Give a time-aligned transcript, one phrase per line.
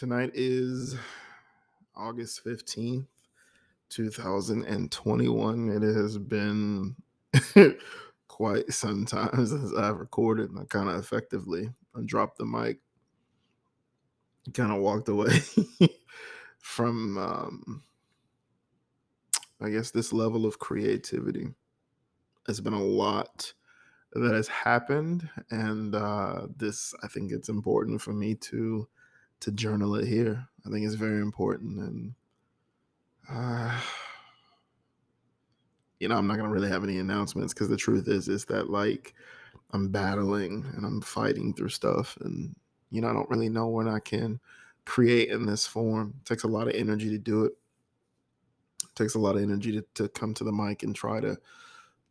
[0.00, 0.96] Tonight is
[1.94, 3.04] August 15th,
[3.90, 5.68] 2021.
[5.68, 6.96] It has been
[8.26, 10.48] quite some time since I've recorded.
[10.48, 11.68] and I kind of effectively
[12.06, 12.78] dropped the mic,
[14.54, 15.38] kind of walked away
[16.60, 17.82] from, um,
[19.60, 21.48] I guess, this level of creativity.
[22.48, 23.52] It's been a lot
[24.14, 28.88] that has happened, and uh, this, I think, it's important for me to
[29.40, 30.46] to journal it here.
[30.66, 32.14] I think it's very important, and
[33.30, 33.80] uh,
[35.98, 38.70] you know, I'm not gonna really have any announcements because the truth is, is that
[38.70, 39.14] like
[39.72, 42.54] I'm battling and I'm fighting through stuff, and
[42.90, 44.40] you know, I don't really know when I can
[44.84, 46.14] create in this form.
[46.20, 47.52] It takes a lot of energy to do it.
[48.82, 51.38] it takes a lot of energy to, to come to the mic and try to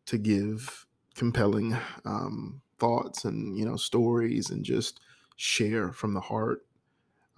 [0.06, 5.02] to give compelling um, thoughts and you know stories and just
[5.36, 6.66] share from the heart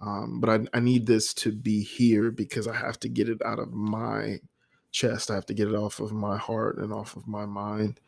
[0.02, 3.40] um, but I, I need this to be here because I have to get it
[3.44, 4.40] out of my
[4.90, 5.30] chest.
[5.30, 8.00] I have to get it off of my heart and off of my mind.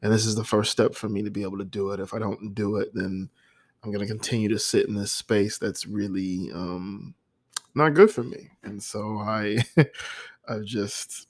[0.00, 2.00] And this is the first step for me to be able to do it.
[2.00, 3.28] If I don't do it, then
[3.84, 7.14] I'm going to continue to sit in this space that's really um,
[7.74, 8.48] not good for me.
[8.62, 9.58] And so I,
[10.48, 11.28] I've just,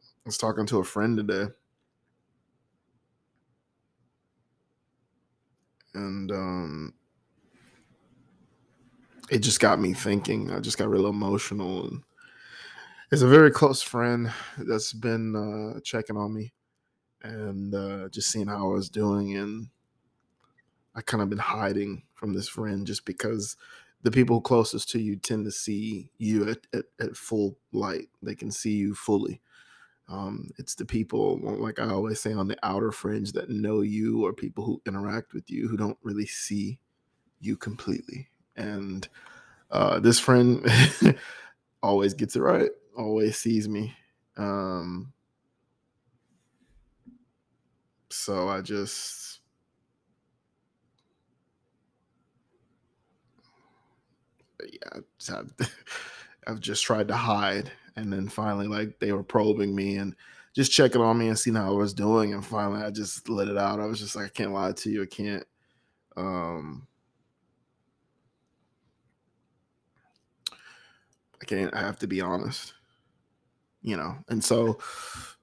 [0.00, 1.52] I was talking to a friend today.
[5.92, 6.94] And um,
[9.32, 10.50] it just got me thinking.
[10.50, 11.86] I just got real emotional.
[11.86, 12.02] And
[13.10, 16.52] it's a very close friend that's been uh, checking on me
[17.22, 19.34] and uh, just seeing how I was doing.
[19.38, 19.68] And
[20.94, 23.56] I kind of been hiding from this friend just because
[24.02, 28.08] the people closest to you tend to see you at, at, at full light.
[28.22, 29.40] They can see you fully.
[30.10, 34.26] Um, it's the people, like I always say, on the outer fringe that know you
[34.26, 36.78] or people who interact with you who don't really see
[37.40, 39.08] you completely and
[39.70, 40.66] uh, this friend
[41.82, 43.94] always gets it right, always sees me.
[44.36, 45.12] Um,
[48.10, 49.40] so I just
[54.70, 55.00] yeah,
[55.30, 55.52] I've,
[56.46, 60.14] I've just tried to hide, and then finally, like they were probing me and
[60.54, 63.48] just checking on me and seeing how I was doing, and finally, I just let
[63.48, 63.80] it out.
[63.80, 65.44] I was just like, I can't lie to you, I can't.
[66.16, 66.86] Um,
[71.42, 71.74] I can't.
[71.74, 72.74] I have to be honest.
[73.82, 74.78] You know, and so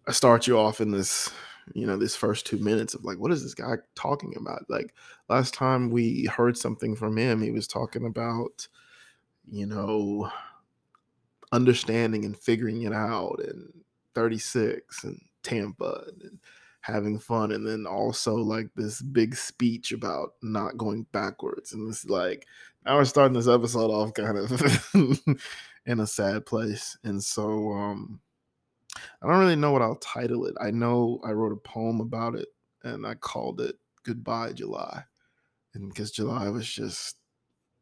[0.08, 1.30] I start you off in this,
[1.74, 4.64] you know, this first two minutes of like, what is this guy talking about?
[4.70, 4.94] Like
[5.28, 8.66] last time we heard something from him, he was talking about,
[9.46, 10.32] you know,
[11.52, 13.74] understanding and figuring it out and
[14.16, 16.40] 36 and Tampa and
[16.82, 22.06] having fun and then also like this big speech about not going backwards and this
[22.06, 22.48] like
[22.86, 24.50] now we're starting this episode off kind of
[25.90, 26.96] in a sad place.
[27.04, 28.22] And so um
[29.22, 30.56] I don't really know what I'll title it.
[30.62, 32.48] I know I wrote a poem about it
[32.84, 35.04] and I called it Goodbye July.
[35.74, 37.18] And because July was just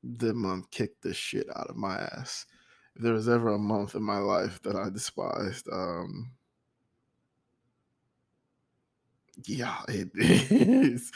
[0.03, 2.45] the month kicked the shit out of my ass.
[2.95, 6.31] If there was ever a month in my life that I despised, um
[9.45, 11.11] yeah, it is.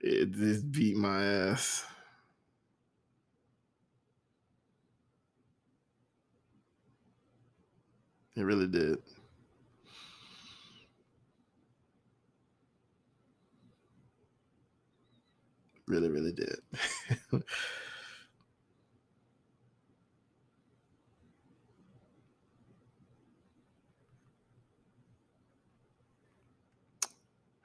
[0.00, 1.84] It just beat my ass.
[8.40, 8.96] It really did.
[15.86, 16.56] Really, really did.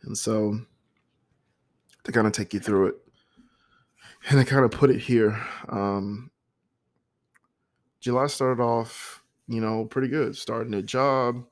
[0.03, 0.59] and so
[2.03, 2.96] to kind of take you through it
[4.30, 5.42] and I kind of put it here.
[5.69, 6.31] Um,
[8.02, 10.35] July started off you know, pretty good.
[10.35, 11.45] Starting a job.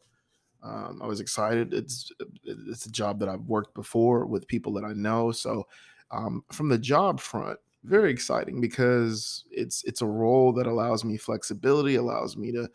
[0.63, 1.73] Um, I was excited.
[1.73, 2.11] It's
[2.43, 5.31] it's a job that I've worked before with people that I know.
[5.31, 5.67] So
[6.11, 11.17] um, from the job front, very exciting because it's it's a role that allows me
[11.17, 12.69] flexibility, allows me to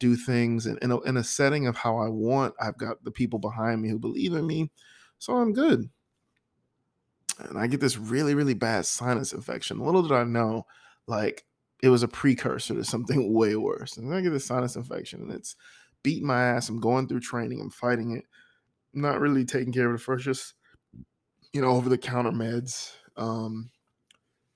[0.00, 2.54] do things in, in, a, in a setting of how I want.
[2.60, 4.70] I've got the people behind me who believe in me,
[5.18, 5.88] so I'm good.
[7.38, 9.80] And I get this really really bad sinus infection.
[9.80, 10.66] Little did I know,
[11.06, 11.44] like
[11.84, 13.98] it was a precursor to something way worse.
[13.98, 15.54] And I get a sinus infection and it's
[16.02, 16.70] beating my ass.
[16.70, 17.60] I'm going through training.
[17.60, 18.24] I'm fighting it.
[18.94, 20.54] I'm not really taking care of it first, just
[21.52, 22.92] you know, over the counter meds.
[23.18, 23.70] Um,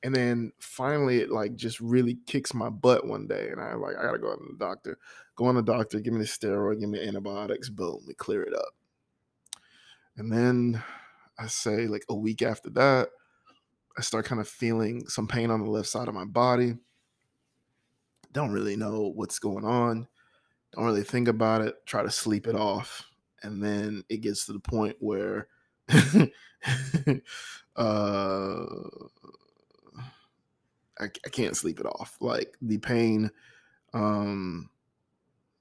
[0.03, 3.51] and then finally it like just really kicks my butt one day.
[3.51, 4.97] And I like, I gotta go to the doctor.
[5.37, 8.55] Go on the doctor, give me the steroid, give me antibiotics, boom, we clear it
[8.55, 8.73] up.
[10.17, 10.83] And then
[11.39, 13.11] I say like a week after that,
[13.99, 16.79] I start kind of feeling some pain on the left side of my body
[18.33, 20.07] don't really know what's going on,
[20.75, 23.05] don't really think about it, try to sleep it off.
[23.43, 25.47] And then it gets to the point where
[27.77, 28.65] uh
[31.01, 32.17] I, I can't sleep it off.
[32.21, 33.31] Like the pain,
[33.95, 34.71] um,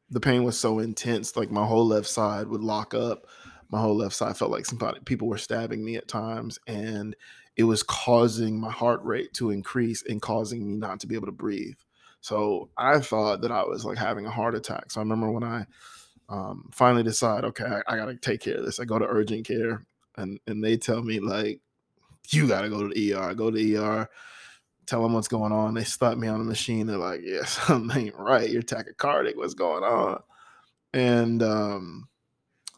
[0.10, 1.36] the pain was so intense.
[1.36, 3.28] Like my whole left side would lock up.
[3.70, 7.16] My whole left side felt like somebody people were stabbing me at times, and
[7.58, 11.25] it was causing my heart rate to increase and causing me not to be able
[11.25, 11.78] to breathe.
[12.22, 14.92] So I thought that I was like having a heart attack.
[14.92, 15.66] So I remember when I
[16.30, 18.80] um, finally decide, okay, I, I got to take care of this.
[18.80, 19.86] I go to urgent care,
[20.18, 21.62] and and they tell me like,
[22.30, 23.22] you got to go to the ER.
[23.22, 24.10] I go to the ER
[24.88, 25.74] tell them what's going on.
[25.75, 26.88] They slap me on the machine.
[26.88, 28.50] They're like, yeah, something ain't right.
[28.50, 29.36] You're tachycardic.
[29.36, 30.24] What's going on?
[30.94, 32.08] And um,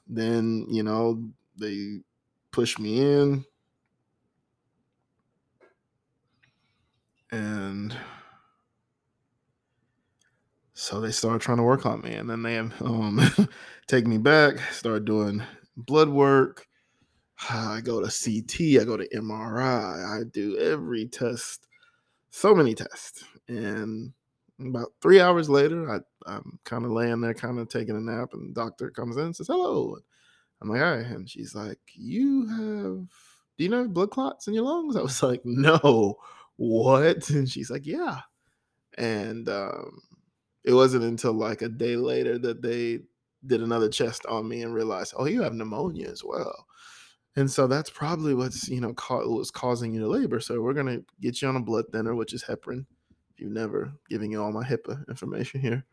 [0.08, 1.24] then, you know,
[1.56, 2.00] they
[2.52, 3.46] push me in.
[7.32, 7.96] And
[10.80, 12.14] so they started trying to work on me.
[12.14, 13.20] And then they um,
[13.88, 15.44] take me back, start doing
[15.76, 16.66] blood work.
[17.50, 21.68] I go to CT, I go to MRI, I do every test
[22.30, 23.26] so many tests.
[23.50, 24.14] And
[24.58, 26.00] about three hours later, I,
[26.32, 29.26] I'm kind of laying there, kind of taking a nap, and the doctor comes in
[29.26, 29.98] and says, Hello.
[30.62, 31.00] I'm like, Hi.
[31.00, 33.08] And she's like, You have,
[33.58, 34.96] do you know blood clots in your lungs?
[34.96, 36.20] I was like, No.
[36.56, 37.30] What?
[37.32, 38.20] And she's like, Yeah.
[38.98, 40.02] And um,
[40.70, 43.00] it wasn't until like a day later that they
[43.48, 46.68] did another chest on me and realized, Oh, you have pneumonia as well.
[47.36, 50.40] And so that's probably what's you know ca- was causing you to labor.
[50.40, 52.86] So we're gonna get you on a blood thinner, which is heparin.
[53.32, 55.86] If you've never giving you all my HIPAA information here,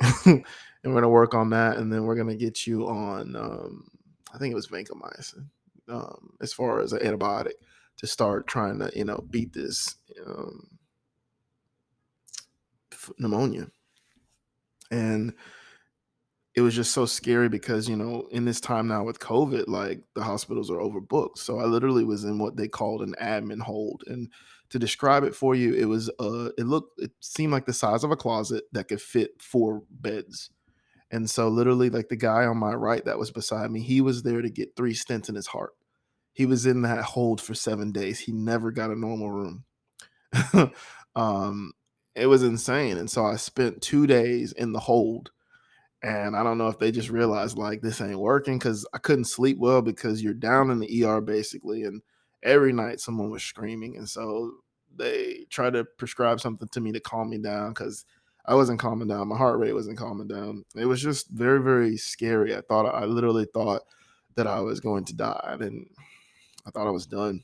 [0.24, 0.44] and
[0.84, 3.36] we're gonna work on that, and then we're gonna get you on.
[3.36, 3.88] Um,
[4.32, 5.48] I think it was vancomycin,
[5.88, 7.54] um, as far as an antibiotic
[7.98, 10.78] to start trying to you know beat this um,
[13.18, 13.68] pneumonia.
[14.90, 15.34] And
[16.54, 20.02] it was just so scary because you know in this time now with covid like
[20.14, 21.38] the hospitals are overbooked.
[21.38, 24.30] So i literally was in what they called an admin hold and
[24.70, 28.04] to describe it for you it was uh it looked it seemed like the size
[28.04, 30.50] of a closet that could fit four beds.
[31.10, 34.22] And so literally like the guy on my right that was beside me he was
[34.22, 35.72] there to get three stents in his heart.
[36.32, 38.18] He was in that hold for seven days.
[38.18, 39.64] He never got a normal room.
[41.16, 41.72] Um
[42.14, 45.30] it was insane and so i spent two days in the hold
[46.04, 49.24] and I don't know if they just realized like this ain't working because I couldn't
[49.24, 51.84] sleep well because you're down in the ER basically.
[51.84, 52.02] And
[52.42, 53.96] every night someone was screaming.
[53.96, 54.52] And so
[54.94, 58.04] they tried to prescribe something to me to calm me down because
[58.44, 59.28] I wasn't calming down.
[59.28, 60.66] My heart rate wasn't calming down.
[60.76, 62.54] It was just very, very scary.
[62.54, 63.80] I thought, I literally thought
[64.34, 65.56] that I was going to die.
[65.58, 65.86] And
[66.66, 67.42] I thought I was done.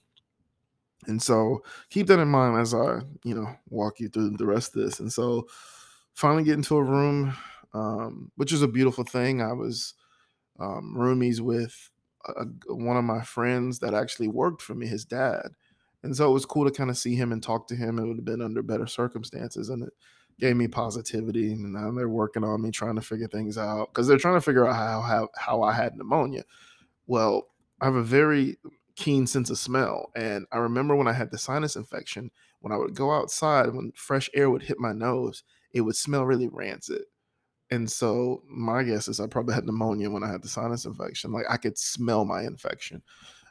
[1.06, 4.76] And so keep that in mind as I, you know, walk you through the rest
[4.76, 5.00] of this.
[5.00, 5.48] And so
[6.14, 7.34] finally get into a room
[7.74, 9.42] um, which is a beautiful thing.
[9.42, 9.94] I was
[10.58, 11.90] um, roomies with
[12.26, 12.44] a,
[12.74, 15.48] one of my friends that actually worked for me, his dad.
[16.02, 17.98] And so it was cool to kind of see him and talk to him.
[17.98, 19.68] It would have been under better circumstances.
[19.68, 19.92] And it
[20.38, 21.52] gave me positivity.
[21.52, 24.40] And now they're working on me trying to figure things out because they're trying to
[24.40, 26.44] figure out how, how, how I had pneumonia.
[27.06, 27.48] Well,
[27.80, 28.58] I have a very
[28.96, 30.10] keen sense of smell.
[30.16, 33.92] And I remember when I had the sinus infection, when I would go outside, when
[33.94, 37.02] fresh air would hit my nose, it would smell really rancid.
[37.70, 41.32] And so my guess is I probably had pneumonia when I had the sinus infection.
[41.32, 43.02] Like I could smell my infection.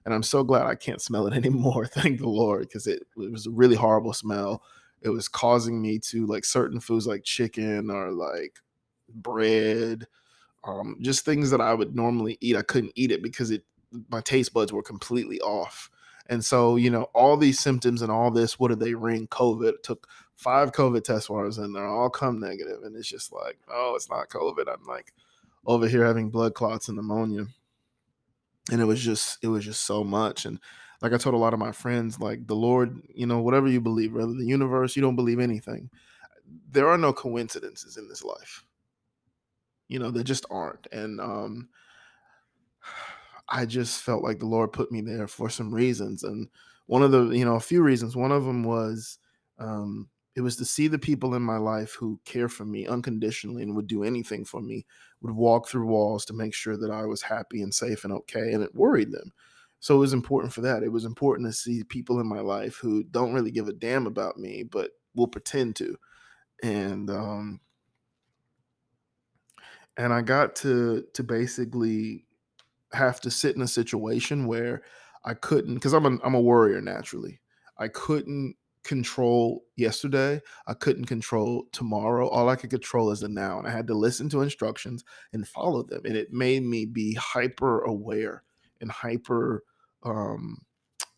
[0.06, 1.86] And I'm so glad I can't smell it anymore.
[1.88, 4.64] Thank the Lord, because it, it was a really horrible smell.
[5.02, 8.60] It was causing me to like certain foods like chicken or like
[9.10, 10.08] bread,
[10.66, 12.56] um, just things that I would normally eat.
[12.56, 13.64] I couldn't eat it because it
[14.10, 15.90] my taste buds were completely off.
[16.28, 19.28] And so, you know, all these symptoms and all this, what did they ring?
[19.28, 19.82] COVID.
[19.82, 23.34] Took five COVID tests while I was in there, all come negative, and it's just
[23.34, 24.72] like, oh, it's not COVID.
[24.72, 25.14] I'm like
[25.66, 27.48] over here having blood clots and pneumonia,
[28.72, 30.46] and it was just, it was just so much.
[30.46, 30.60] And
[31.02, 33.82] like I told a lot of my friends, like the Lord, you know, whatever you
[33.82, 35.90] believe, whether the universe, you don't believe anything.
[36.72, 38.64] There are no coincidences in this life.
[39.88, 40.88] You know, there just aren't.
[40.92, 41.70] And um,
[43.50, 46.24] I just felt like the Lord put me there for some reasons.
[46.24, 46.50] And
[46.86, 48.16] one of the, you know, a few reasons.
[48.16, 49.18] One of them was
[49.58, 53.64] um, it was to see the people in my life who care for me unconditionally
[53.64, 54.86] and would do anything for me,
[55.22, 58.54] would walk through walls to make sure that I was happy and safe and okay.
[58.54, 59.34] And it worried them.
[59.80, 60.84] So it was important for that.
[60.84, 64.08] It was important to see people in my life who don't really give a damn
[64.08, 65.98] about me, but will pretend to.
[66.64, 67.62] And um
[69.98, 72.26] and I got to to basically
[72.94, 74.82] have to sit in a situation where
[75.26, 77.40] I couldn't because I'm a I'm a worrier naturally.
[77.78, 80.42] I couldn't control yesterday.
[80.68, 82.28] I couldn't control tomorrow.
[82.28, 83.60] All I could control is the now.
[83.60, 85.04] And I had to listen to instructions
[85.34, 86.02] and follow them.
[86.06, 88.44] And it made me be hyper aware
[88.82, 89.64] and hyper
[90.04, 90.60] um,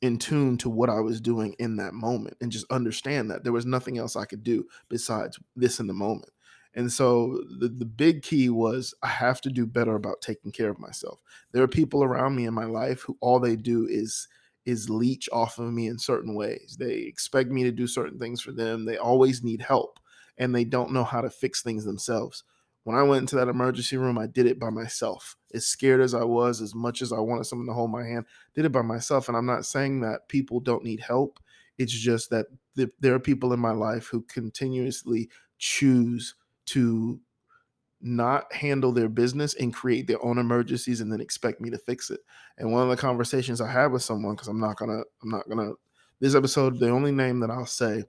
[0.02, 3.54] in tune to what I was doing in that moment and just understand that there
[3.54, 6.32] was nothing else I could do besides this in the moment.
[6.74, 10.70] And so the, the big key was I have to do better about taking care
[10.70, 11.20] of myself.
[11.52, 14.28] There are people around me in my life who all they do is
[14.66, 16.78] is leech off of me in certain ways.
[16.80, 18.86] They expect me to do certain things for them.
[18.86, 20.00] They always need help
[20.38, 22.44] and they don't know how to fix things themselves.
[22.84, 25.36] When I went into that emergency room, I did it by myself.
[25.54, 28.26] As scared as I was, as much as I wanted someone to hold my hand,
[28.56, 29.28] did it by myself.
[29.28, 31.40] And I'm not saying that people don't need help.
[31.78, 36.36] It's just that there are people in my life who continuously choose
[36.68, 37.20] to
[38.02, 42.10] not handle their business and create their own emergencies and then expect me to fix
[42.10, 42.20] it.
[42.58, 45.48] And one of the conversations I had with someone, because I'm not gonna, I'm not
[45.48, 45.74] gonna,
[46.20, 48.04] this episode, the only name that I'll say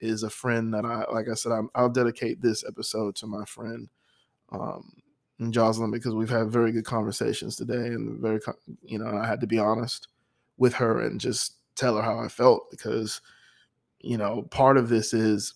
[0.00, 3.44] is a friend that I, like I said, i will dedicate this episode to my
[3.44, 3.88] friend,
[4.50, 4.92] um,
[5.50, 8.40] Jocelyn, because we've had very good conversations today and very,
[8.82, 10.08] you know, I had to be honest
[10.56, 13.20] with her and just tell her how I felt because,
[14.00, 15.54] you know, part of this is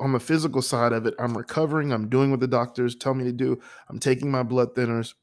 [0.00, 1.92] on the physical side of it, I'm recovering.
[1.92, 3.60] I'm doing what the doctors tell me to do.
[3.88, 5.14] I'm taking my blood thinners.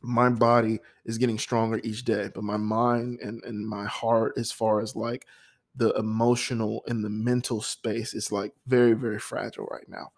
[0.00, 4.52] My body is getting stronger each day, but my mind and, and my heart, as
[4.52, 5.26] far as like
[5.74, 10.12] the emotional and the mental space, is like very, very fragile right now.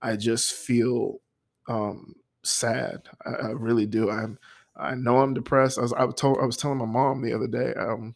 [0.00, 1.20] I just feel
[1.68, 3.02] um, sad.
[3.24, 4.10] I, I really do.
[4.10, 4.38] I'm
[4.78, 5.78] I know I'm depressed.
[5.78, 7.74] I was I told I was telling my mom the other day.
[7.74, 8.14] Um,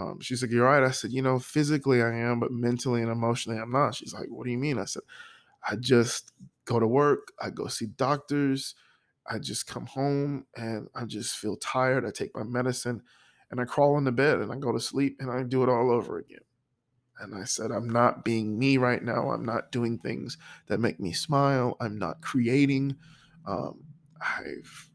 [0.00, 0.82] um, she's like, You're right.
[0.82, 3.94] I said, You know, physically I am, but mentally and emotionally I'm not.
[3.94, 4.78] She's like, What do you mean?
[4.78, 5.02] I said,
[5.68, 6.32] I just
[6.64, 8.74] go to work, I go see doctors,
[9.26, 12.06] I just come home and I just feel tired.
[12.06, 13.02] I take my medicine
[13.50, 15.90] and I crawl into bed and I go to sleep and I do it all
[15.90, 16.40] over again.
[17.20, 19.30] And I said, I'm not being me right now.
[19.30, 20.38] I'm not doing things
[20.68, 21.76] that make me smile.
[21.78, 22.96] I'm not creating.
[23.46, 23.84] Um,
[24.20, 24.90] I've,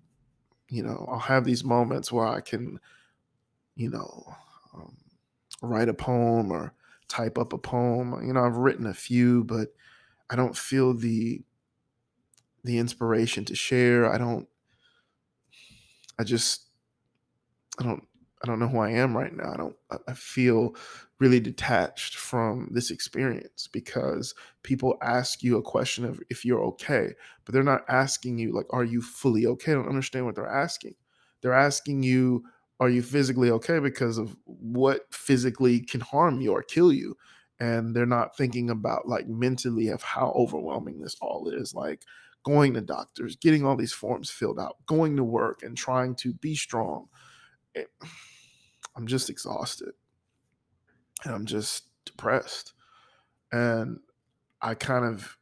[0.69, 2.79] you know, I'll have these moments where I can,
[3.75, 4.35] you know,
[4.75, 4.95] um,
[5.61, 6.73] write a poem or
[7.07, 8.25] type up a poem.
[8.25, 9.69] You know, I've written a few, but
[10.29, 11.41] I don't feel the
[12.63, 14.11] the inspiration to share.
[14.11, 14.47] I don't.
[16.19, 16.63] I just.
[17.79, 18.07] I don't.
[18.43, 19.53] I don't know who I am right now.
[19.53, 19.75] I don't.
[20.07, 20.75] I feel
[21.19, 27.13] really detached from this experience because people ask you a question of if you're okay,
[27.45, 30.47] but they're not asking you like, "Are you fully okay?" I don't understand what they're
[30.47, 30.95] asking.
[31.41, 32.43] They're asking you
[32.79, 37.17] are you physically okay because of what physically can harm you or kill you?
[37.59, 42.03] And they're not thinking about like mentally of how overwhelming this all is like
[42.43, 46.33] going to doctors getting all these forms filled out going to work and trying to
[46.33, 47.07] be strong.
[47.73, 47.87] It,
[48.95, 49.93] i'm just exhausted.
[51.23, 52.73] And i'm just depressed.
[53.51, 53.99] And
[54.61, 55.37] i kind of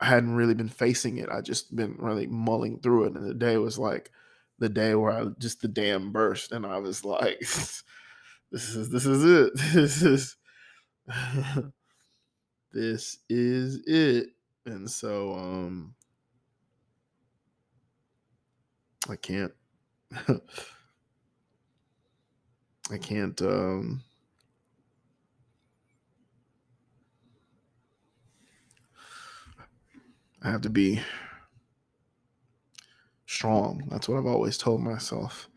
[0.00, 1.28] hadn't really been facing it.
[1.30, 3.14] I just been really mulling through it.
[3.14, 4.10] And the day was like
[4.58, 7.94] the day where I just the damn burst, and I was like, "This
[8.52, 9.52] is this is it.
[9.74, 10.36] This is
[12.72, 14.28] this is it."
[14.66, 15.94] And so, um,
[19.08, 19.52] I can't.
[22.90, 23.40] I can't.
[23.42, 24.02] Um,
[30.42, 31.00] I have to be
[33.26, 33.86] strong.
[33.90, 35.48] That's what I've always told myself.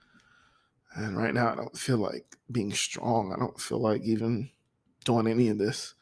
[0.95, 3.31] And right now, I don't feel like being strong.
[3.33, 4.49] I don't feel like even
[5.05, 5.93] doing any of this.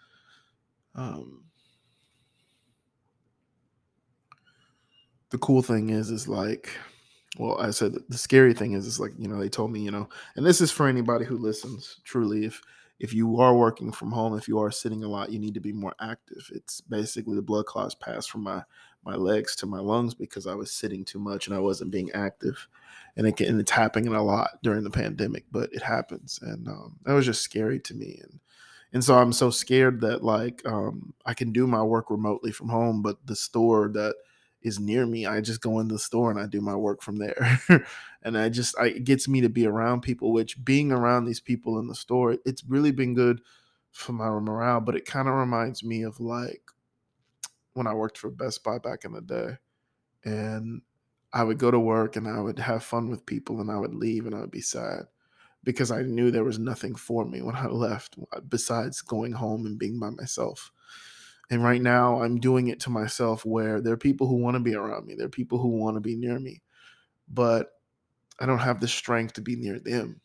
[0.95, 1.43] Um,
[5.29, 6.71] the cool thing is, is like,
[7.37, 9.91] well, I said the scary thing is, is like, you know, they told me, you
[9.91, 11.99] know, and this is for anybody who listens.
[12.03, 12.61] Truly, if
[12.99, 15.59] if you are working from home, if you are sitting a lot, you need to
[15.59, 16.49] be more active.
[16.51, 18.63] It's basically the blood clots pass from my
[19.07, 22.11] my legs to my lungs because I was sitting too much and I wasn't being
[22.11, 22.67] active.
[23.15, 26.97] And it and it's happening a lot during the pandemic, but it happens, and um,
[27.03, 28.19] that was just scary to me.
[28.21, 28.39] And
[28.93, 32.69] and so I'm so scared that like um, I can do my work remotely from
[32.69, 34.15] home, but the store that
[34.61, 37.17] is near me, I just go in the store and I do my work from
[37.17, 37.59] there.
[38.23, 40.31] and I just I, it gets me to be around people.
[40.31, 43.41] Which being around these people in the store, it's really been good
[43.91, 44.81] for my morale.
[44.81, 46.61] But it kind of reminds me of like
[47.77, 49.57] when I worked for Best Buy back in the day.
[50.23, 50.81] And
[51.31, 53.93] I would go to work and I would have fun with people and I would
[53.93, 55.03] leave and I would be sad
[55.63, 59.65] because I knew there was nothing for me when I left uh, besides going home
[59.65, 60.71] and being by myself.
[61.49, 64.59] And right now I'm doing it to myself where there are people who want to
[64.59, 66.61] be around me, there are people who want to be near me,
[67.29, 67.73] but
[68.39, 70.21] I don't have the strength to be near them.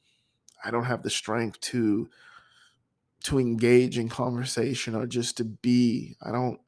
[0.65, 2.09] I don't have the strength to
[3.25, 6.17] to engage in conversation or just to be.
[6.23, 6.61] I don't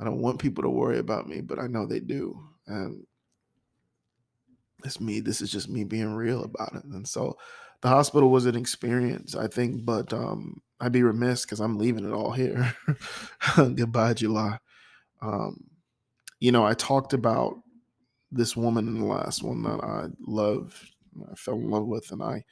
[0.00, 2.40] I don't want people to worry about me, but I know they do.
[2.66, 3.04] And
[4.84, 5.20] it's me.
[5.20, 6.84] This is just me being real about it.
[6.84, 7.36] And so
[7.80, 12.08] the hospital was an experience, I think, but um I'd be remiss because I'm leaving
[12.08, 12.74] it all here.
[13.56, 14.58] Goodbye, July.
[15.20, 15.64] Um,
[16.38, 17.56] you know, I talked about
[18.30, 20.80] this woman in the last one that I love,
[21.30, 22.44] I fell in love with, and I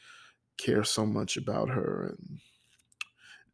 [0.59, 2.17] care so much about her.
[2.19, 2.41] And,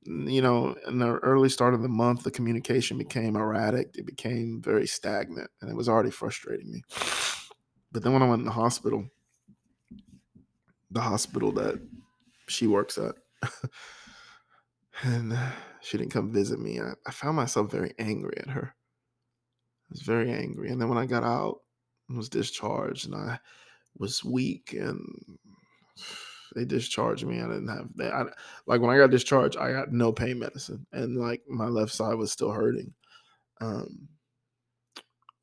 [0.04, 4.60] you know, in the early start of the month, the communication became erratic, it became
[4.62, 6.82] very stagnant, and it was already frustrating me.
[7.92, 9.08] But then when I went in the hospital,
[10.90, 11.80] the hospital that
[12.48, 13.14] she works at,
[15.02, 18.74] and uh, she didn't come visit me, I, I found myself very angry at her.
[18.74, 20.70] I was very angry.
[20.70, 21.60] And then when I got out
[22.08, 23.38] and was discharged, and I
[23.96, 25.00] was weak and
[26.54, 27.40] they discharged me.
[27.40, 28.12] I didn't have that.
[28.12, 28.24] I,
[28.66, 32.14] like when I got discharged, I got no pain medicine, and like my left side
[32.14, 32.92] was still hurting.
[33.60, 34.08] Um,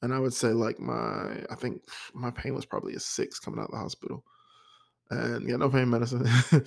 [0.01, 1.81] and I would say like my, I think
[2.13, 4.23] my pain was probably a six coming out of the hospital,
[5.09, 6.27] and got no pain medicine,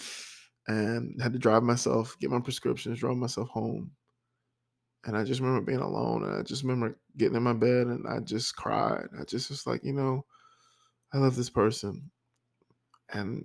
[0.68, 3.92] and had to drive myself, get my prescriptions, drive myself home.
[5.04, 8.06] And I just remember being alone, and I just remember getting in my bed, and
[8.06, 9.06] I just cried.
[9.20, 10.24] I just was like, you know,
[11.12, 12.10] I love this person,
[13.12, 13.44] and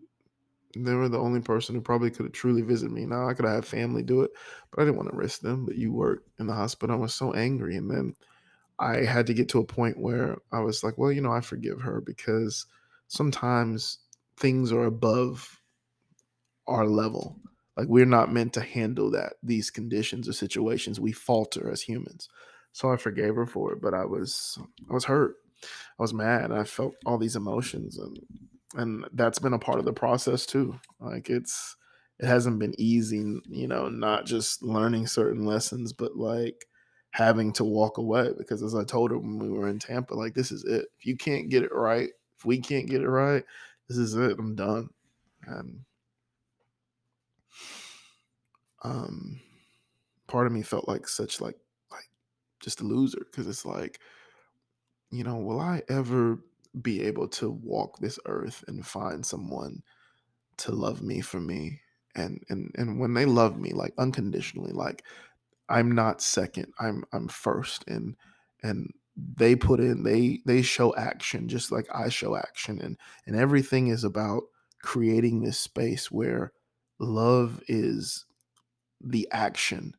[0.84, 3.06] they were the only person who probably could have truly visited me.
[3.06, 4.32] Now I could have had family do it,
[4.72, 5.66] but I didn't want to risk them.
[5.66, 6.96] But you worked in the hospital.
[6.96, 7.76] I was so angry.
[7.76, 8.16] And then
[8.80, 11.42] I had to get to a point where I was like, well, you know, I
[11.42, 12.66] forgive her because
[13.08, 14.00] sometimes
[14.38, 15.62] things are above
[16.68, 17.40] our level.
[17.76, 21.00] Like we're not meant to handle that, these conditions or situations.
[21.00, 22.30] We falter as humans.
[22.72, 24.58] So I forgave her for it, but I was
[24.90, 25.36] I was hurt.
[25.64, 26.52] I was mad.
[26.52, 28.20] I felt all these emotions and
[28.78, 30.80] and that's been a part of the process too.
[31.00, 31.76] Like it's
[32.20, 36.66] it hasn't been easy you know not just learning certain lessons but like
[37.12, 40.34] having to walk away because as i told her when we were in tampa like
[40.34, 40.86] this is it.
[41.00, 43.44] If you can't get it right if we can't get it right
[43.88, 44.38] this is it.
[44.38, 44.90] I'm done.
[45.46, 45.80] And
[48.84, 49.40] um
[50.28, 51.56] part of me felt like such like
[51.92, 52.10] like
[52.60, 54.00] just a loser because it's like
[55.10, 56.40] you know will i ever
[56.82, 59.82] be able to walk this earth and find someone
[60.58, 61.82] to love me for me.
[62.16, 65.04] And and and when they love me like unconditionally like
[65.70, 68.16] i'm not second i'm i'm first and
[68.64, 68.92] and
[69.36, 72.80] they put in they they show action just like i show action.
[72.82, 74.44] And and everything is about
[74.82, 76.54] creating this space where
[77.00, 78.26] love is
[79.02, 79.94] the action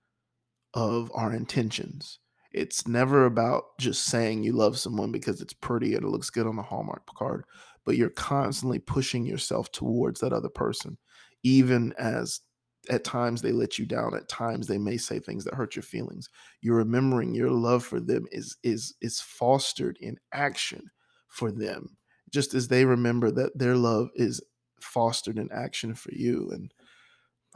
[0.74, 2.18] of our intentions
[2.52, 6.46] it's never about just saying you love someone because it's pretty and it looks good
[6.46, 7.44] on the Hallmark card,
[7.84, 10.96] but you're constantly pushing yourself towards that other person,
[11.42, 12.40] even as
[12.88, 15.82] at times they let you down at times they may say things that hurt your
[15.82, 16.30] feelings.
[16.62, 20.90] You're remembering your love for them is is is fostered in action
[21.28, 21.96] for them
[22.30, 24.40] just as they remember that their love is
[24.80, 26.72] fostered in action for you and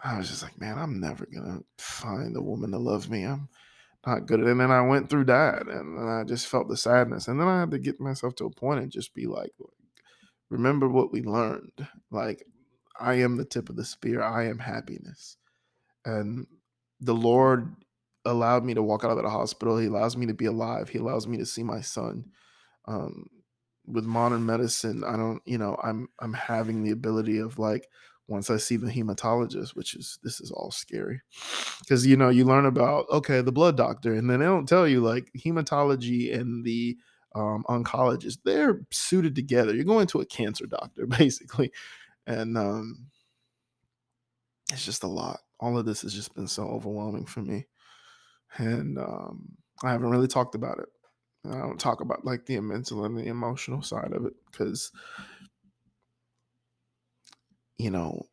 [0.02, 3.24] i was just like man i'm never gonna find a woman to love me.
[3.24, 3.48] I'm
[4.06, 4.40] not good.
[4.40, 7.28] And then I went through that and then I just felt the sadness.
[7.28, 9.52] And then I had to get myself to a point and just be like,
[10.50, 11.86] remember what we learned.
[12.10, 12.44] Like,
[12.98, 15.36] I am the tip of the spear, I am happiness.
[16.04, 16.46] And
[17.00, 17.74] the Lord
[18.24, 19.78] allowed me to walk out of the hospital.
[19.78, 20.88] He allows me to be alive.
[20.88, 22.26] He allows me to see my son.
[22.86, 23.26] Um,
[23.86, 27.88] with modern medicine, I don't, you know, I'm I'm having the ability of like
[28.32, 31.20] once I see the hematologist, which is this is all scary.
[31.80, 34.88] Because you know, you learn about okay, the blood doctor, and then they don't tell
[34.88, 36.96] you like hematology and the
[37.34, 39.74] um, oncologist, they're suited together.
[39.74, 41.72] You're going to a cancer doctor, basically.
[42.26, 43.06] And um,
[44.70, 45.40] it's just a lot.
[45.60, 47.66] All of this has just been so overwhelming for me.
[48.56, 49.48] And um,
[49.82, 50.88] I haven't really talked about it.
[51.50, 54.92] I don't talk about like the mental and the emotional side of it because
[57.82, 58.28] you know,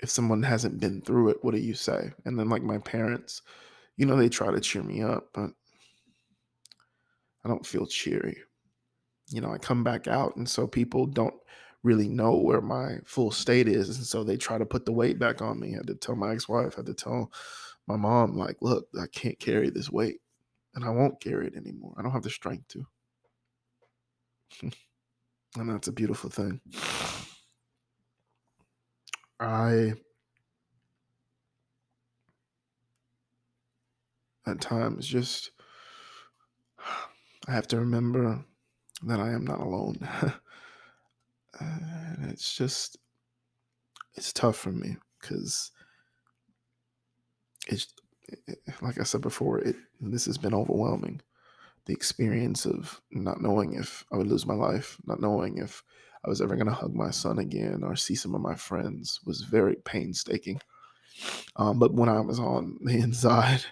[0.00, 2.12] if someone hasn't been through it, what do you say?
[2.26, 3.40] And then like my parents,
[3.96, 5.50] you know, they try to cheer me up, but
[7.44, 8.36] I don't feel cheery.
[9.28, 11.34] You know, I come back out and so people don't
[11.82, 13.96] really know where my full state is.
[13.96, 15.72] And so they try to put the weight back on me.
[15.72, 17.32] I had to tell my ex-wife, I had to tell
[17.86, 20.20] my mom, like, look, I can't carry this weight.
[20.74, 21.94] And I won't carry it anymore.
[21.96, 22.86] I don't have the strength to.
[25.56, 26.60] and that's a beautiful thing.
[29.38, 29.94] I
[34.46, 35.50] at times just
[37.48, 38.44] I have to remember
[39.02, 39.96] that I am not alone.
[41.60, 42.98] and it's just
[44.14, 45.70] it's tough for me because
[47.68, 47.92] it's
[48.82, 51.20] like I said before, it this has been overwhelming.
[51.84, 55.82] The experience of not knowing if I would lose my life, not knowing if
[56.24, 59.20] I was ever going to hug my son again or see some of my friends
[59.24, 60.60] was very painstaking.
[61.56, 63.64] Um, but when I was on the inside,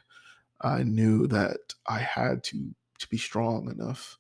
[0.60, 4.18] I knew that I had to to be strong enough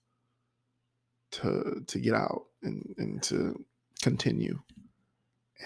[1.32, 3.64] to to get out and, and to
[4.02, 4.60] continue.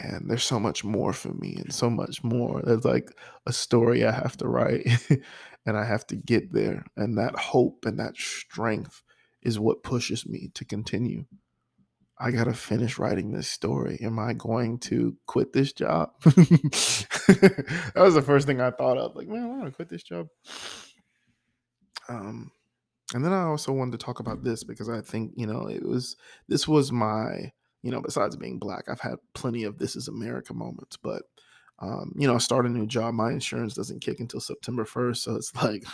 [0.00, 2.62] And there's so much more for me and so much more.
[2.62, 3.10] There's like
[3.46, 4.86] a story I have to write
[5.66, 6.84] and I have to get there.
[6.96, 9.02] And that hope and that strength
[9.42, 11.24] is what pushes me to continue.
[12.20, 13.98] I got to finish writing this story.
[14.02, 16.10] Am I going to quit this job?
[16.24, 19.14] that was the first thing I thought of.
[19.14, 20.28] Like, man, I want to quit this job.
[22.08, 22.50] Um,
[23.14, 25.84] and then I also wanted to talk about this because I think, you know, it
[25.84, 26.16] was,
[26.48, 27.52] this was my,
[27.82, 31.22] you know, besides being black, I've had plenty of this is America moments, but,
[31.78, 33.14] um, you know, I start a new job.
[33.14, 35.16] My insurance doesn't kick until September 1st.
[35.18, 35.84] So it's like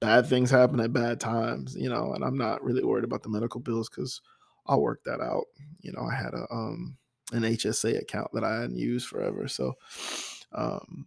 [0.00, 3.28] bad things happen at bad times, you know, and I'm not really worried about the
[3.28, 4.20] medical bills because
[4.66, 5.44] I'll work that out.
[5.80, 6.96] You know, I had a um
[7.32, 9.74] an HSA account that I hadn't used forever, so
[10.52, 11.06] um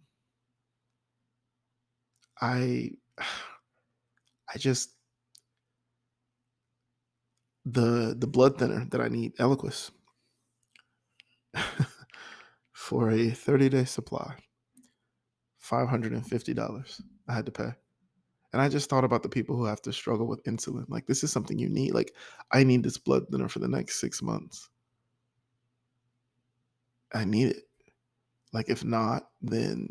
[2.40, 4.92] I I just
[7.64, 9.90] the the blood thinner that I need, Eliquis,
[12.72, 14.36] for a 30 day supply,
[15.62, 17.72] $550 I had to pay.
[18.52, 20.86] And I just thought about the people who have to struggle with insulin.
[20.88, 21.92] Like, this is something you need.
[21.92, 22.14] Like,
[22.50, 24.70] I need this blood thinner for the next six months.
[27.12, 27.64] I need it.
[28.52, 29.90] Like, if not, then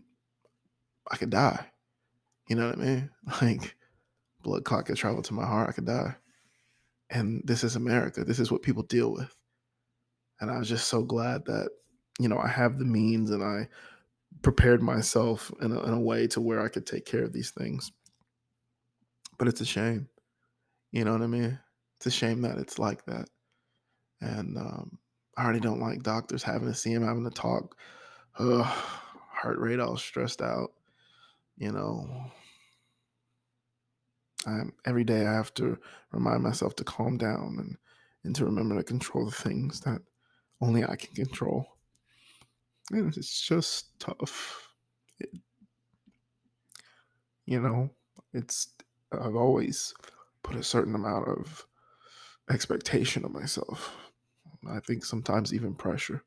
[1.09, 1.67] I could die.
[2.49, 3.09] You know what I mean?
[3.41, 3.75] Like,
[4.41, 6.15] blood clot could travel to my heart, I could die.
[7.09, 8.23] And this is America.
[8.23, 9.33] This is what people deal with.
[10.39, 11.69] And I was just so glad that,
[12.19, 13.67] you know, I have the means and I
[14.41, 17.51] prepared myself in a, in a way to where I could take care of these
[17.51, 17.91] things
[19.37, 20.07] but it's a shame.
[20.91, 21.59] You know what I mean?
[21.97, 23.29] It's a shame that it's like that.
[24.21, 24.99] And um,
[25.37, 27.75] I already don't like doctors having to see him, having to talk.
[28.39, 30.71] Ugh, heart rate all stressed out.
[31.57, 32.07] You know,
[34.45, 35.77] I'm, every day I have to
[36.11, 37.77] remind myself to calm down and,
[38.23, 40.01] and to remember to control the things that
[40.61, 41.65] only I can control.
[42.91, 44.69] And it's just tough.
[45.19, 45.29] It,
[47.45, 47.89] you know,
[48.33, 48.69] it's
[49.11, 49.93] I've always
[50.43, 51.65] put a certain amount of
[52.49, 53.95] expectation on myself.
[54.69, 56.23] I think sometimes even pressure.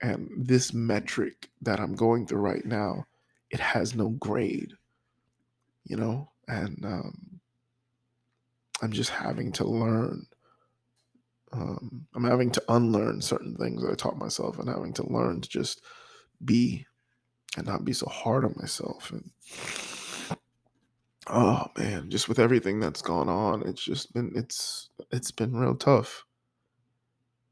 [0.00, 3.06] And this metric that I'm going through right now,
[3.50, 4.74] it has no grade,
[5.84, 7.40] you know, and um,
[8.80, 10.26] I'm just having to learn.
[11.52, 15.40] Um, I'm having to unlearn certain things that I taught myself and having to learn
[15.40, 15.82] to just
[16.44, 16.86] be
[17.56, 19.10] and not be so hard on myself.
[19.10, 19.30] And
[21.30, 25.74] Oh man, just with everything that's gone on, it's just been it's it's been real
[25.74, 26.24] tough.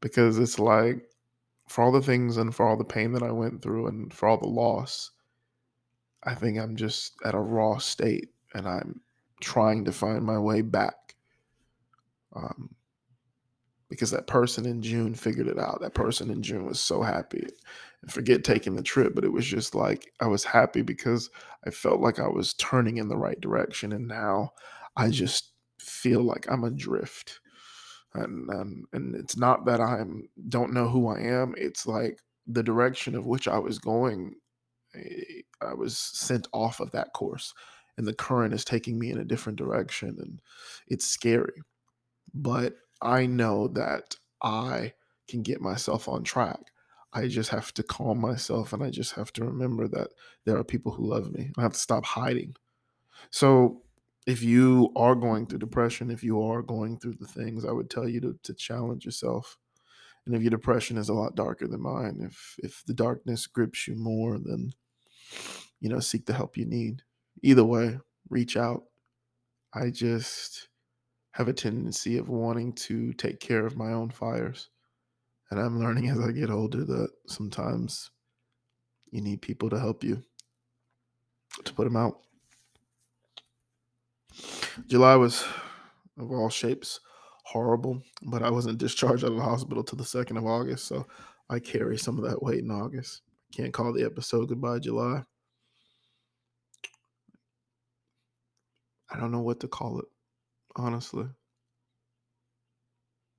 [0.01, 1.09] Because it's like
[1.67, 4.27] for all the things and for all the pain that I went through and for
[4.27, 5.11] all the loss,
[6.23, 9.01] I think I'm just at a raw state and I'm
[9.41, 11.15] trying to find my way back.
[12.35, 12.75] Um,
[13.89, 15.81] because that person in June figured it out.
[15.81, 17.47] That person in June was so happy.
[18.01, 21.29] And forget taking the trip, but it was just like I was happy because
[21.65, 23.91] I felt like I was turning in the right direction.
[23.91, 24.51] And now
[24.95, 27.39] I just feel like I'm adrift.
[28.13, 31.53] And and, and it's not that I'm don't know who I am.
[31.57, 34.35] It's like the direction of which I was going.
[34.95, 37.53] Eh, I was sent off of that course,
[37.97, 40.39] and the current is taking me in a different direction, and
[40.87, 41.61] it's scary.
[42.33, 44.93] But I know that I
[45.27, 46.71] can get myself on track.
[47.17, 50.09] I just have to calm myself and I just have to remember that
[50.45, 51.51] there are people who love me.
[51.57, 52.55] I have to stop hiding.
[53.31, 53.81] So,
[54.27, 57.89] if you are going through depression, if you are going through the things, I would
[57.89, 59.57] tell you to, to challenge yourself.
[60.25, 63.87] And if your depression is a lot darker than mine, if if the darkness grips
[63.87, 64.73] you more, then
[65.79, 67.03] you know, seek the help you need.
[67.41, 67.99] Either way,
[68.29, 68.83] reach out.
[69.73, 70.67] I just
[71.31, 74.69] have a tendency of wanting to take care of my own fires.
[75.49, 78.11] And I'm learning as I get older that sometimes
[79.11, 80.21] you need people to help you
[81.63, 82.19] to put them out.
[84.87, 85.45] July was,
[86.17, 86.99] of all shapes,
[87.45, 90.85] horrible, but I wasn't discharged out of the hospital till the 2nd of August.
[90.85, 91.07] So
[91.49, 93.21] I carry some of that weight in August.
[93.53, 95.23] Can't call the episode Goodbye July.
[99.09, 100.05] I don't know what to call it
[100.75, 101.25] honestly.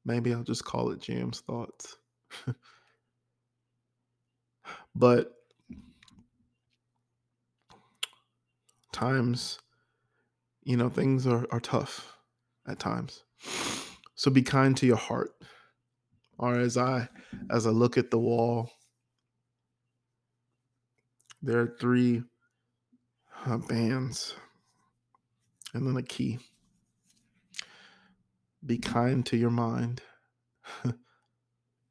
[0.08, 1.98] Maybe I'll just call it Jam's Thoughts.
[4.94, 5.34] but
[8.90, 9.58] times,
[10.64, 12.16] you know, things are, are tough
[12.66, 13.24] at times.
[14.14, 15.32] So be kind to your heart.
[16.38, 17.08] Or as I
[17.50, 18.70] as I look at the wall,
[21.42, 22.22] there are three
[23.44, 24.36] uh, bands
[25.74, 26.38] and then a key.
[28.64, 30.02] Be kind to your mind.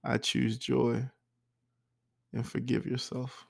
[0.03, 1.03] I choose joy
[2.33, 3.45] and forgive yourself.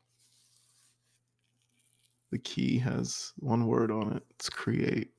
[2.31, 5.11] The key has one word on it it's create.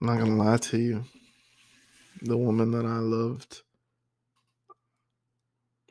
[0.00, 1.04] I'm not going to lie to you.
[2.22, 3.62] The woman that I loved,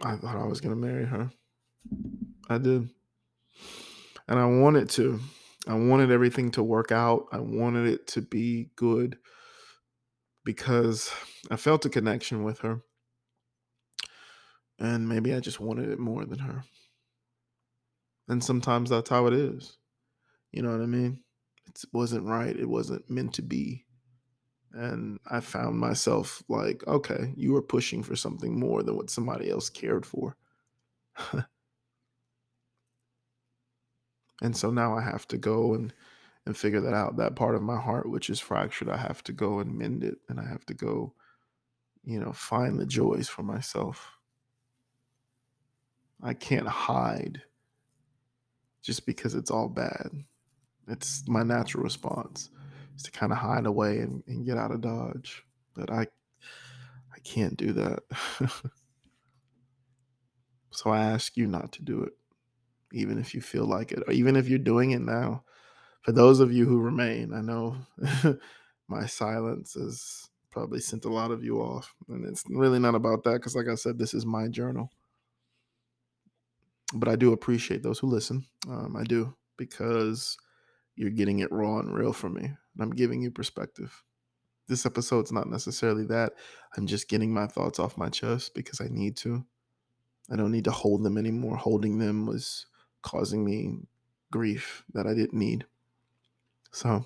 [0.02, 1.30] I thought I was going to marry her.
[2.50, 2.90] I did.
[4.28, 5.20] And I wanted to.
[5.70, 7.28] I wanted everything to work out.
[7.32, 9.20] I wanted it to be good
[10.44, 11.12] because
[11.52, 12.82] I felt a connection with her.
[14.80, 16.64] And maybe I just wanted it more than her.
[18.28, 19.78] And sometimes that's how it is.
[20.52, 21.20] You know what I mean?
[21.68, 22.56] It wasn't right.
[22.56, 23.86] It wasn't meant to be.
[24.74, 29.52] And I found myself like, okay, you were pushing for something more than what somebody
[29.52, 30.36] else cared for.
[34.42, 35.94] and so now I have to go and
[36.46, 37.18] and figure that out.
[37.18, 40.18] That part of my heart which is fractured, I have to go and mend it
[40.30, 41.14] and I have to go,
[42.04, 44.12] you know, find the joys for myself.
[46.22, 47.42] I can't hide
[48.82, 50.10] just because it's all bad.
[50.88, 52.50] It's my natural response
[52.96, 55.44] is to kind of hide away and, and get out of Dodge.
[55.76, 56.08] But I
[57.14, 58.00] I can't do that.
[60.72, 62.14] so I ask you not to do it,
[62.94, 65.44] even if you feel like it, or even if you're doing it now.
[66.02, 67.78] For those of you who remain, I know
[68.88, 71.94] my silence has probably sent a lot of you off.
[72.08, 74.92] And it's really not about that because, like I said, this is my journal.
[76.94, 78.46] But I do appreciate those who listen.
[78.68, 80.38] Um, I do because
[80.96, 82.46] you're getting it raw and real from me.
[82.46, 84.04] And I'm giving you perspective.
[84.68, 86.34] This episode's not necessarily that.
[86.78, 89.44] I'm just getting my thoughts off my chest because I need to.
[90.32, 91.58] I don't need to hold them anymore.
[91.58, 92.68] Holding them was
[93.02, 93.88] causing me
[94.32, 95.66] grief that I didn't need.
[96.72, 97.06] So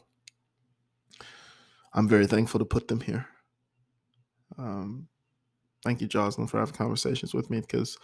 [1.94, 3.28] I'm very thankful to put them here.
[4.58, 5.08] Um,
[5.84, 7.98] thank you, Jocelyn, for having conversations with me because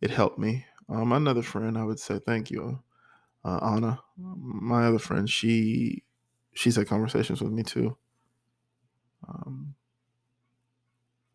[0.00, 0.66] it helped me.
[0.88, 2.80] Um, another friend, I would say thank you
[3.44, 6.02] uh, Anna, my other friend, she
[6.54, 7.96] she's had conversations with me too.
[9.28, 9.74] Um,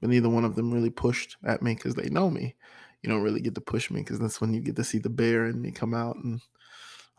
[0.01, 2.55] but neither one of them really pushed at me because they know me.
[3.01, 5.09] You don't really get to push me because that's when you get to see the
[5.09, 6.41] bear in me come out and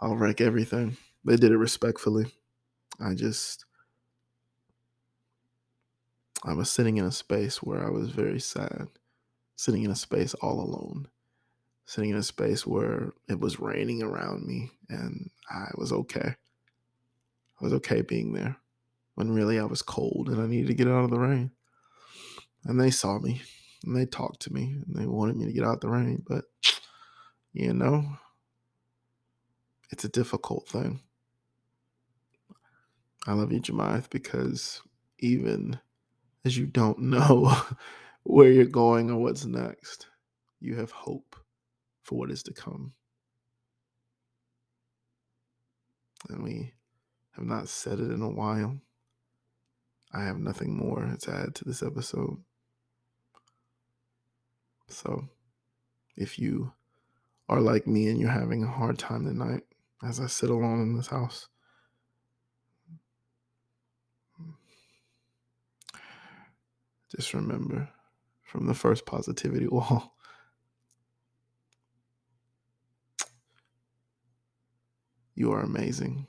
[0.00, 0.96] I'll wreck everything.
[1.24, 2.26] They did it respectfully.
[3.00, 3.64] I just
[6.44, 8.88] I was sitting in a space where I was very sad,
[9.56, 11.08] sitting in a space all alone
[11.90, 16.36] sitting in a space where it was raining around me and I was okay.
[17.60, 18.56] I was okay being there
[19.16, 21.50] when really I was cold and I needed to get out of the rain.
[22.64, 23.42] And they saw me
[23.84, 26.22] and they talked to me and they wanted me to get out the rain.
[26.26, 26.44] But,
[27.52, 28.04] you know,
[29.90, 31.00] it's a difficult thing.
[33.26, 34.82] I love you, Jemima, because
[35.18, 35.78] even
[36.44, 37.54] as you don't know
[38.22, 40.06] where you're going or what's next,
[40.60, 41.36] you have hope
[42.02, 42.92] for what is to come.
[46.28, 46.74] And we
[47.32, 48.78] have not said it in a while.
[50.12, 52.36] I have nothing more to add to this episode.
[54.90, 55.28] So,
[56.16, 56.72] if you
[57.48, 59.62] are like me and you're having a hard time tonight
[60.02, 61.48] as I sit alone in this house,
[67.14, 67.88] just remember
[68.42, 70.14] from the first positivity wall
[75.40, 76.26] You are amazing.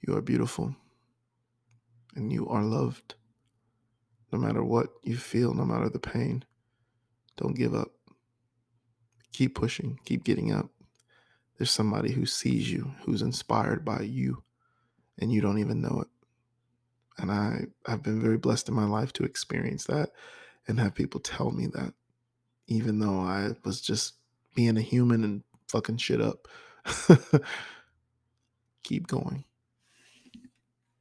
[0.00, 0.74] You are beautiful.
[2.16, 3.14] And you are loved.
[4.32, 6.44] No matter what you feel, no matter the pain,
[7.36, 7.88] don't give up.
[9.32, 10.70] Keep pushing, keep getting up.
[11.58, 14.42] There's somebody who sees you, who's inspired by you,
[15.18, 16.08] and you don't even know it.
[17.18, 20.10] And I, I've been very blessed in my life to experience that
[20.66, 21.94] and have people tell me that,
[22.66, 24.14] even though I was just
[24.54, 26.48] being a human and fucking shit up.
[28.84, 29.44] Keep going.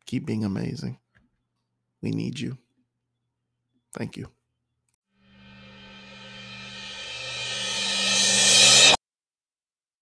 [0.06, 1.00] Keep being amazing.
[2.02, 2.58] We need you.
[3.94, 4.30] Thank you.